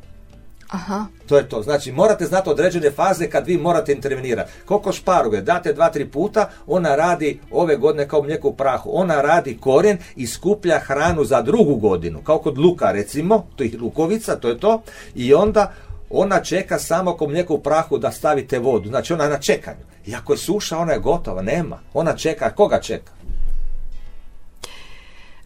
[0.67, 1.05] Aha.
[1.25, 1.61] To je to.
[1.61, 4.51] Znači, morate znati određene faze kad vi morate intervenirati.
[4.65, 8.89] Koliko šparuge date dva, tri puta, ona radi ove godine kao mlijeko u prahu.
[8.93, 12.21] Ona radi korijen i skuplja hranu za drugu godinu.
[12.21, 14.81] Kao kod luka, recimo, to je lukovica, to je to.
[15.15, 15.73] I onda
[16.09, 18.89] ona čeka samo kao mlijeko u prahu da stavite vodu.
[18.89, 19.83] Znači, ona je na čekanju.
[20.05, 21.41] I ako je suša, ona je gotova.
[21.41, 21.79] Nema.
[21.93, 22.49] Ona čeka.
[22.55, 23.11] Koga čeka?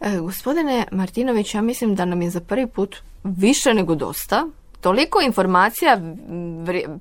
[0.00, 4.46] E, gospodine Martinović, ja mislim da nam je za prvi put više nego dosta
[4.82, 6.00] toliko informacija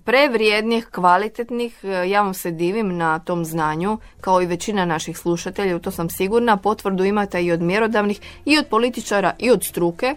[0.06, 5.76] prevrijednih, kvalitetnih, e, ja vam se divim na tom znanju, kao i većina naših slušatelja,
[5.76, 10.16] u to sam sigurna, potvrdu imate i od mjerodavnih, i od političara, i od struke.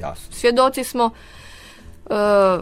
[0.00, 0.32] Jasno.
[0.32, 1.10] Svjedoci smo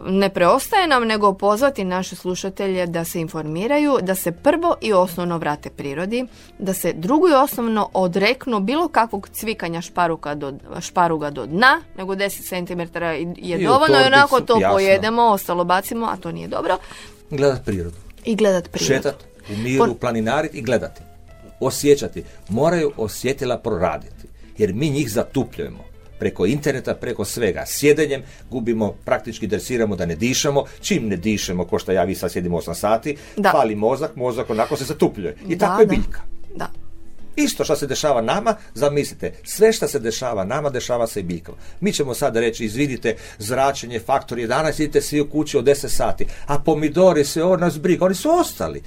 [0.07, 5.39] ne preostaje nam nego pozvati naše slušatelje da se informiraju, da se prvo i osnovno
[5.39, 6.27] vrate prirodi,
[6.59, 12.15] da se drugo i osnovno odreknu bilo kakvog cvikanja šparuka do, šparuga do dna, nego
[12.15, 13.05] 10 cm
[13.37, 16.79] je I dovoljno i onako to pojedemo, ostalo bacimo, a to nije dobro.
[17.31, 17.97] Gledat prirodu.
[18.25, 18.95] I gledat prirodu.
[18.95, 21.01] Šetat u miru, planinariti i gledati.
[21.61, 22.25] Osjećati.
[22.49, 24.27] Moraju osjetila proraditi.
[24.59, 25.86] Jer mi njih zatupljujemo
[26.19, 27.65] preko interneta, preko svega.
[27.67, 32.33] Sjedenjem gubimo, praktički dresiramo da ne dišemo, čim ne dišemo, ko što ja vi sad
[32.33, 33.51] sjedimo 8 sati, Da.
[33.51, 35.37] fali mozak, mozak onako se zatupljuje.
[35.49, 36.21] I Da, tako je biljka.
[36.57, 36.71] Da.
[37.37, 41.59] Isto što se dešava nama, zamislite, sve što se dešava nama, dešava se i biljkama.
[41.81, 46.27] Mi ćemo sada reći, izvidite, zračenje, faktori, danas idete svi u kući od 10 sati,
[46.47, 48.83] a pomidori, sve ovo nas briga, oni su ostali.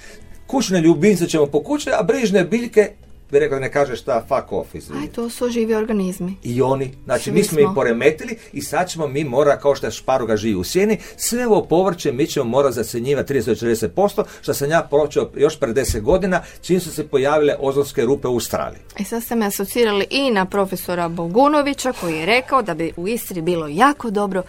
[0.47, 2.91] Kućne ljubimce ćemo po kući, a brižne biljke,
[3.31, 5.01] bi rekao da ne kaže šta, fuck off, izvini.
[5.01, 6.35] Aj, to su živi organizmi.
[6.43, 9.87] I oni, znači Svi mi smo ih poremetili i sad ćemo mi mora, kao što
[9.87, 14.69] je šparuga živi u sjeni, sve ovo povrće mi ćemo morati zacjenjivati 30-40%, što sam
[14.69, 18.81] ja počeo još pred 10 godina, čim su se pojavile ozonske rupe u Australiji.
[18.99, 23.07] I sad ste me asocirali i na profesora Bogunovića koji je rekao da bi u
[23.07, 24.43] Istri bilo jako dobro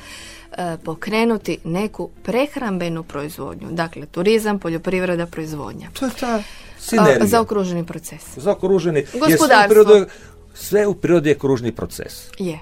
[0.53, 3.69] e, pokrenuti neku prehrambenu proizvodnju.
[3.71, 5.89] Dakle, turizam, poljoprivreda, proizvodnja.
[5.93, 6.43] To je ta
[6.81, 7.27] sinergija.
[7.27, 8.23] zaokruženi proces.
[8.37, 8.99] Zaokruženi.
[8.99, 9.85] Jer sve u Gospodarstvo.
[9.85, 10.11] prirodi,
[10.55, 12.31] sve u prirodi je kružni proces.
[12.39, 12.59] Je.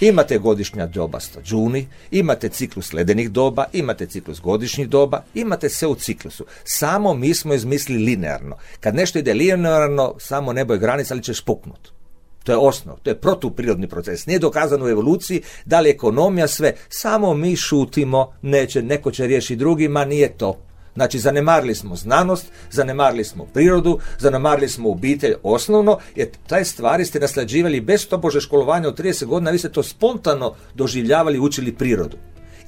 [0.00, 5.94] Imate godišnja doba stađuni, imate ciklus ledenih doba, imate ciklus godišnjih doba, imate sve u
[5.94, 6.44] ciklusu.
[6.64, 8.56] Samo mi smo izmislili linearno.
[8.80, 11.88] Kad nešto ide linearno, samo nebo je granica, ali ćeš puknut.
[12.44, 14.26] To je osnov, to je protuprirodni proces.
[14.26, 16.74] Nije dokazano u evoluciji, da li ekonomija sve.
[16.88, 20.67] Samo mi šutimo, neće, neko će riješiti drugima, nije to.
[20.98, 27.20] Znači, zanemarili smo znanost, zanemarili smo prirodu, zanemarili smo obitelj osnovno, jer taj stvari ste
[27.20, 32.16] naslađivali bez to bože školovanja od 30 godina, vi ste to spontano doživljavali, učili prirodu.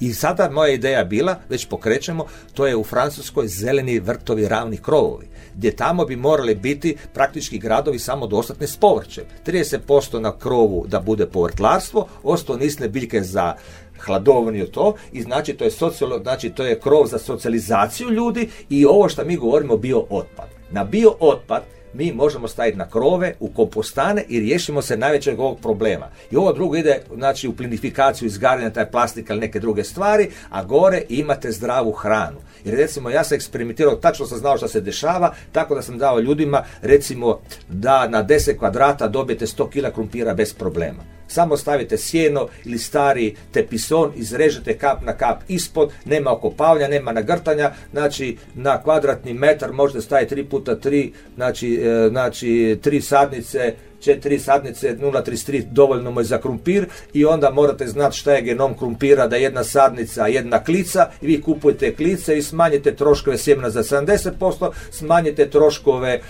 [0.01, 5.27] I sada moja ideja bila, već pokrećemo, to je u Francuskoj zeleni vrtovi ravni krovovi,
[5.55, 9.23] gdje tamo bi morali biti praktički gradovi samodostatni s povrćem.
[9.45, 13.55] 30% na krovu da bude povrtlarstvo, ostalo nisne biljke za
[13.99, 18.85] hladovniju to i znači to je socijalo, znači to je krov za socijalizaciju ljudi i
[18.85, 20.47] ovo što mi govorimo bio otpad.
[20.71, 25.59] Na bio otpad mi možemo staviti na krove, u kompostane i riješimo se najvećeg ovog
[25.59, 26.09] problema.
[26.31, 30.63] I ovo drugo ide znači, u plinifikaciju, izgaranja taj plastika ili neke druge stvari, a
[30.63, 32.37] gore imate zdravu hranu.
[32.65, 36.19] Jer recimo ja sam eksperimentirao, tačno sam znao što se dešava, tako da sam dao
[36.19, 41.20] ljudima recimo da na 10 kvadrata dobijete 100 kila krumpira bez problema.
[41.31, 47.71] Samo stavite sjeno ili stari tepison, izrežete kap na kap ispod, nema okopavanja, nema nagrtanja,
[47.91, 54.39] znači na kvadratni metar možete staviti 3 puta 3, znači, e, znači 3 sadnice, 4
[54.39, 59.27] sadnice 0,33 dovoljno mu je za krumpir i onda morate znati šta je genom krumpira
[59.27, 64.71] da jedna sadnica, jedna klica i vi kupujete klice i smanjite troškove sjemena za 70%,
[64.91, 66.21] smanjite troškove e,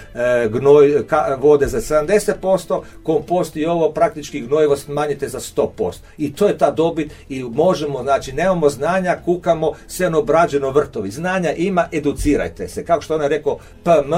[0.49, 5.93] gnoj, ka- vode za 70%, kompost i ovo praktički gnojivo smanjite za 100%.
[6.17, 11.11] I to je ta dobit i možemo, znači nemamo znanja, kukamo, sve obrađeno vrtovi.
[11.11, 12.85] Znanja ima, educirajte se.
[12.85, 14.13] Kako što on je rekao, PM,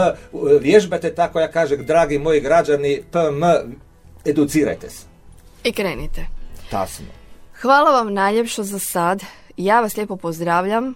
[0.62, 3.43] vježbajte tako, ja kažem, dragi moji građani, PM,
[4.26, 5.06] educirajte se.
[5.64, 6.26] I krenite.
[6.72, 7.06] Tasno.
[7.62, 9.24] Hvala vam najljepše za sad.
[9.58, 10.94] Ja vas lijepo pozdravljam.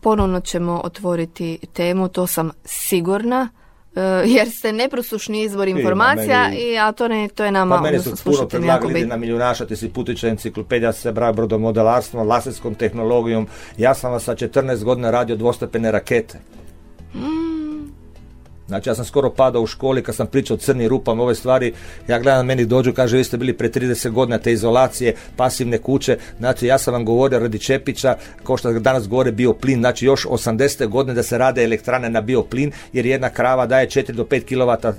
[0.00, 3.48] Ponovno ćemo otvoriti temu, to sam sigurna.
[3.96, 7.82] e, Jer ste neprosušni izvor informacija, meni- i, a to, ne, to je nama Pa
[7.82, 13.48] mene su puno predlagali na milijunaša, ti si putića enciklopedija se braja brodomodelarstvom, laserskom tehnologijom.
[13.76, 16.38] Ja sam vas sa 14 godina radio dvostepene rakete.
[18.70, 21.72] Znači ja sam skoro padao u školi kad sam pričao o crnim rupama, ove stvari,
[22.08, 26.18] ja gledam meni dođu, kaže vi ste bili pre 30 godina te izolacije, pasivne kuće,
[26.38, 30.88] znači ja sam vam govorio radi Čepića, kao što danas govore bioplin, znači još 80.
[30.88, 34.92] godine da se rade elektrane na bioplin, jer jedna krava daje 4 do 5 kW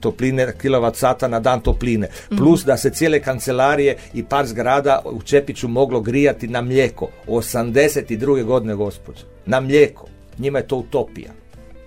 [0.00, 2.08] topline, kilovat sata na dan topline.
[2.38, 7.08] Plus da se cijele kancelarije i par zgrada u Čepiću moglo grijati na mlijeko.
[7.26, 8.44] 82.
[8.44, 9.24] godine, gospođo.
[9.46, 10.06] Na mlijeko.
[10.38, 11.32] Njima je to utopija.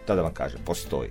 [0.05, 1.09] To da vam kažem, postoji.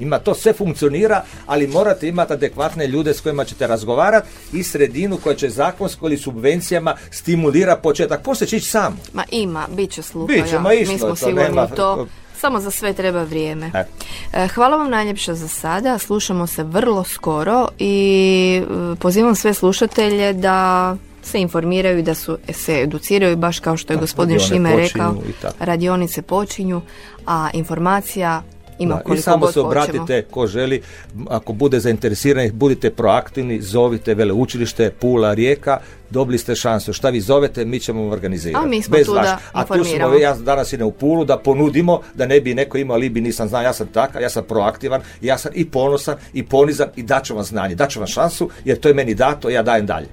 [0.00, 5.16] Ima to sve funkcionira, ali morate imati adekvatne ljude s kojima ćete razgovarati i sredinu
[5.16, 8.22] koja će zakonsko ili subvencijama stimulira početak.
[8.22, 8.96] Poslije će ići samo.
[9.12, 10.26] Ma ima, bit će sluha.
[10.26, 10.60] Bit će, ja.
[10.60, 12.06] ma Mi smo to, sigurni nema- to.
[12.40, 13.70] Samo za sve treba vrijeme.
[13.74, 13.84] E.
[14.32, 15.98] E, Hvala vam najljepše za sada.
[15.98, 22.38] Slušamo se vrlo skoro i e, pozivam sve slušatelje da se informiraju i da su,
[22.52, 25.14] se educiraju baš kao što je gospodin Šime rekao.
[25.58, 26.80] Radionice počinju,
[27.26, 28.42] a informacija
[28.80, 29.68] ima Da, I koliko samo god se hoćemo.
[29.68, 30.82] obratite ko želi,
[31.28, 35.78] ako bude zainteresirani, budite proaktivni, zovite veleučilište Pula, Rijeka,
[36.10, 36.92] dobili ste šansu.
[36.92, 38.64] Šta vi zovete, mi ćemo vam organizirati.
[38.64, 41.38] A mi smo tu vaš- da A tu smo, ja danas idem u Pulu da
[41.38, 45.00] ponudimo, da ne bi neko imao alibi, nisam znao, ja sam takav, ja sam proaktivan,
[45.20, 48.88] ja sam i ponosan, i ponizan, i daću vam znanje, daću vam šansu, jer to
[48.88, 50.06] je meni dato, ja dajem dalje.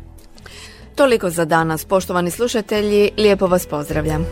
[0.96, 4.26] Toliko za danas, poštovani slušatelji, lijepo vas pozdravljam.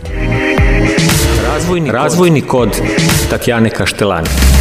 [1.47, 2.81] Razvojni, Razvojni kod
[3.29, 4.54] Tatjane Kaštelani.